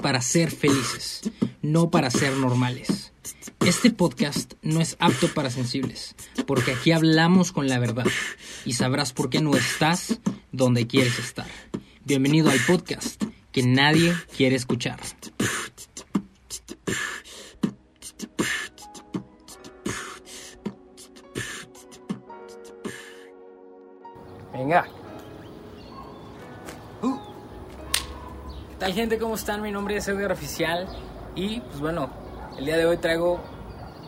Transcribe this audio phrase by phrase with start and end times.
[0.00, 1.22] Para ser felices,
[1.60, 3.12] no para ser normales.
[3.66, 6.14] Este podcast no es apto para sensibles,
[6.46, 8.06] porque aquí hablamos con la verdad
[8.64, 10.20] y sabrás por qué no estás
[10.52, 11.48] donde quieres estar.
[12.04, 15.00] Bienvenido al podcast que nadie quiere escuchar.
[24.52, 24.99] Venga.
[28.80, 29.18] Tal gente?
[29.18, 29.60] ¿Cómo están?
[29.60, 30.88] Mi nombre es Edgar Oficial
[31.34, 32.08] y pues bueno,
[32.56, 33.38] el día de hoy traigo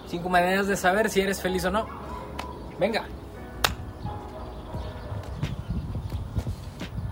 [0.09, 1.87] cinco maneras de saber si eres feliz o no.
[2.81, 3.05] Venga.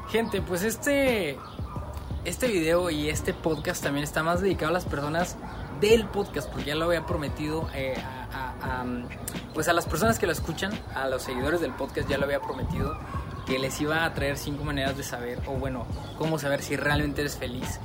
[0.09, 1.39] Gente, pues este
[2.25, 5.37] este video y este podcast también está más dedicado a las personas
[5.83, 7.95] del podcast, porque ya lo había prometido eh,
[8.33, 8.85] a, a,
[9.53, 12.41] pues a las personas que lo escuchan, a los seguidores del podcast, ya lo había
[12.41, 12.99] prometido
[13.51, 15.85] que les iba a traer cinco maneras de saber, o bueno,
[16.19, 17.81] cómo saber si realmente eres feliz.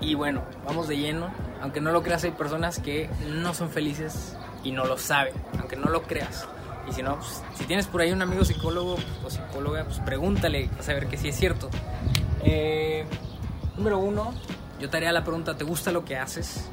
[0.00, 1.30] Y bueno, vamos de lleno.
[1.60, 5.76] Aunque no lo creas, hay personas que no son felices y no lo saben, aunque
[5.76, 6.48] no lo creas.
[6.88, 10.70] Y si no, pues, si tienes por ahí un amigo psicólogo o psicóloga, pues pregúntale
[10.78, 11.68] a saber que sí es cierto.
[12.42, 13.04] Eh,
[13.76, 14.32] número uno,
[14.80, 16.64] yo te haría la pregunta, ¿te gusta lo que haces?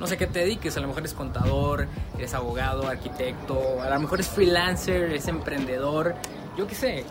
[0.00, 1.86] No sé qué te dediques, a lo mejor eres contador,
[2.18, 6.16] eres abogado, arquitecto, a lo mejor eres freelancer, eres emprendedor,
[6.56, 7.04] yo qué sé.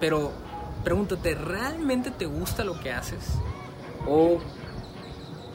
[0.00, 0.32] Pero
[0.82, 3.34] pregúntate, ¿realmente te gusta lo que haces?
[4.08, 4.38] ¿O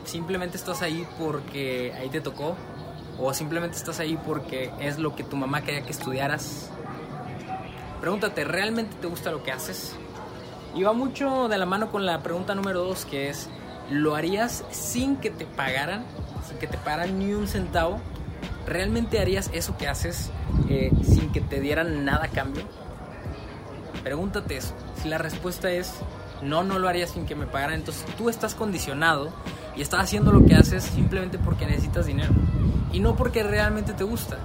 [0.06, 2.56] simplemente estás ahí porque ahí te tocó?
[3.20, 6.70] ¿O simplemente estás ahí porque es lo que tu mamá quería que estudiaras?
[8.02, 9.96] Pregúntate, ¿realmente te gusta lo que haces?
[10.76, 13.50] Y va mucho de la mano con la pregunta número dos, que es,
[13.90, 16.04] ¿lo harías sin que te pagaran?
[16.48, 18.00] Sin que te pagaran ni un centavo.
[18.68, 20.30] ¿Realmente harías eso que haces
[20.70, 22.64] eh, sin que te dieran nada a cambio?
[24.06, 24.76] Pregúntate eso.
[25.02, 25.96] Si la respuesta es
[26.44, 29.34] no, no lo haría sin que me pagaran, entonces tú estás condicionado
[29.76, 32.32] y estás haciendo lo que haces simplemente porque necesitas dinero
[32.94, 34.38] y no porque realmente te gusta.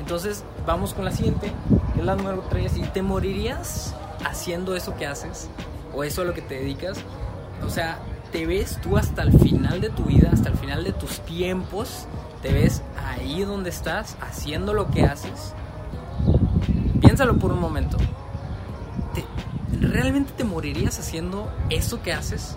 [0.00, 1.52] Entonces vamos con la siguiente,
[1.94, 2.76] que es la número 3.
[2.76, 3.94] ¿Y te morirías
[4.24, 5.48] haciendo eso que haces
[5.94, 6.98] o eso a lo que te dedicas?
[7.64, 8.00] O sea,
[8.32, 12.08] ¿te ves tú hasta el final de tu vida, hasta el final de tus tiempos?
[12.42, 15.54] ¿Te ves ahí donde estás haciendo lo que haces?
[17.00, 17.96] Piénsalo por un momento.
[19.94, 22.56] ¿Realmente te morirías haciendo eso que haces?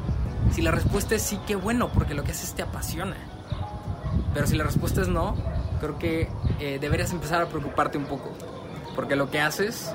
[0.52, 3.16] Si la respuesta es sí, qué bueno, porque lo que haces te apasiona.
[4.34, 5.36] Pero si la respuesta es no,
[5.80, 8.31] creo que eh, deberías empezar a preocuparte un poco.
[8.96, 9.92] Porque lo que haces,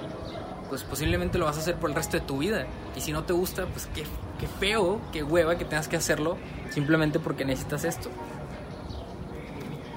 [0.68, 2.66] pues posiblemente lo vas a hacer por el resto de tu vida.
[2.94, 4.04] Y si no te gusta, pues qué,
[4.38, 6.36] qué feo, qué hueva que tengas que hacerlo
[6.70, 8.08] simplemente porque necesitas esto.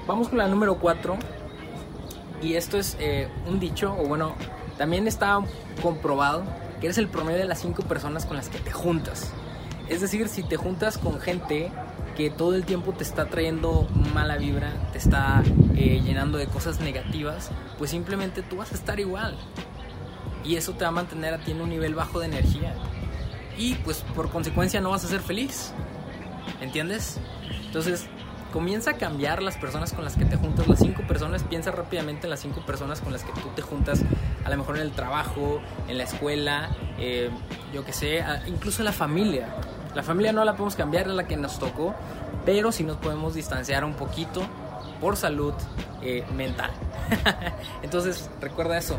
[0.08, 1.16] Vamos con la número 4.
[2.42, 4.34] Y esto es eh, un dicho, o bueno,
[4.76, 5.40] también está
[5.80, 9.32] comprobado que eres el promedio de las cinco personas con las que te juntas.
[9.88, 11.70] Es decir, si te juntas con gente
[12.16, 15.42] que todo el tiempo te está trayendo mala vibra, te está
[15.76, 19.36] eh, llenando de cosas negativas, pues simplemente tú vas a estar igual.
[20.44, 22.74] Y eso te va a mantener a ti en un nivel bajo de energía.
[23.58, 25.72] Y pues por consecuencia no vas a ser feliz.
[26.60, 27.18] ¿Entiendes?
[27.66, 28.06] Entonces,
[28.52, 32.26] comienza a cambiar las personas con las que te juntas, las cinco personas, piensa rápidamente
[32.26, 34.02] en las cinco personas con las que tú te juntas,
[34.44, 37.30] a lo mejor en el trabajo, en la escuela, eh,
[37.72, 39.48] yo que sé, incluso en la familia.
[39.94, 41.94] La familia no la podemos cambiar, es la que nos tocó,
[42.44, 44.42] pero sí nos podemos distanciar un poquito
[45.00, 45.54] por salud
[46.02, 46.70] eh, mental.
[47.82, 48.98] Entonces, recuerda eso,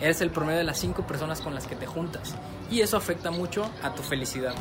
[0.00, 2.34] eres el promedio de las cinco personas con las que te juntas
[2.70, 4.54] y eso afecta mucho a tu felicidad.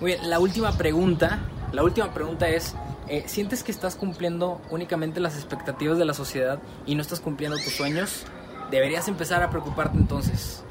[0.00, 1.40] Muy bien, la última pregunta,
[1.72, 2.74] la última pregunta es,
[3.12, 7.58] eh, ¿sientes que estás cumpliendo únicamente las expectativas de la sociedad y no estás cumpliendo
[7.58, 8.24] tus sueños?
[8.70, 10.64] Deberías empezar a preocuparte entonces,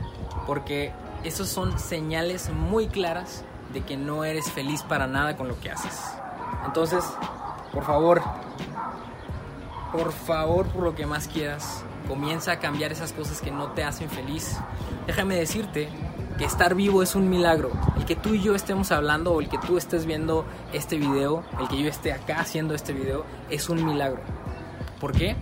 [0.47, 0.91] porque
[1.24, 3.44] esos son señales muy claras
[3.74, 6.01] de que no eres feliz para nada con lo que haces.
[6.66, 7.03] Entonces,
[7.72, 8.24] por favor,
[9.91, 13.83] por favor, por lo que más quieras, comienza a cambiar esas cosas que no te
[13.83, 14.57] hacen feliz.
[15.06, 15.89] Déjame decirte
[16.45, 17.71] estar vivo es un milagro.
[17.97, 21.43] El que tú y yo estemos hablando o el que tú estés viendo este video,
[21.59, 24.21] el que yo esté acá haciendo este video, es un milagro.
[24.99, 25.35] ¿Por qué?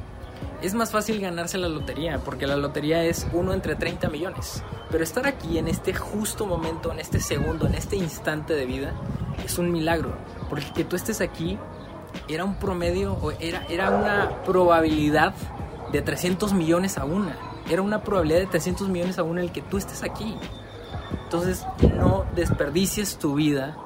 [0.61, 4.63] Es más fácil ganarse la lotería, porque la lotería es uno entre 30 millones.
[4.91, 8.93] Pero estar aquí en este justo momento, en este segundo, en este instante de vida,
[9.45, 10.17] es un milagro.
[10.49, 11.57] Porque que tú estés aquí
[12.27, 15.33] era un promedio, era, era una probabilidad
[15.91, 17.37] de 300 millones a una.
[17.69, 20.35] Era una probabilidad de 300 millones a una el que tú estés aquí.
[21.23, 21.65] Entonces
[21.97, 23.77] no desperdicies tu vida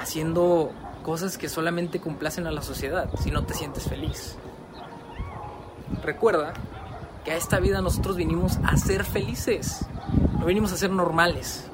[0.00, 0.72] haciendo
[1.02, 4.36] cosas que solamente complacen a la sociedad si no te sientes feliz.
[6.02, 6.54] Recuerda
[7.24, 9.86] que a esta vida nosotros vinimos a ser felices,
[10.38, 11.68] no vinimos a ser normales.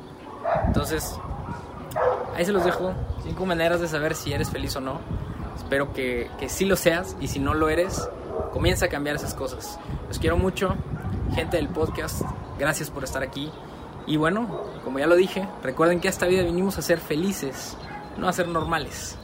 [0.66, 1.18] Entonces,
[2.36, 2.92] ahí se los dejo,
[3.22, 5.00] cinco maneras de saber si eres feliz o no.
[5.56, 8.08] Espero que, que sí lo seas y si no lo eres,
[8.52, 9.78] comienza a cambiar esas cosas.
[10.08, 10.74] Los quiero mucho,
[11.34, 12.22] gente del podcast,
[12.58, 13.50] gracias por estar aquí.
[14.08, 14.48] Y bueno,
[14.84, 17.76] como ya lo dije, recuerden que a esta vida vinimos a ser felices,
[18.16, 19.18] no a ser normales.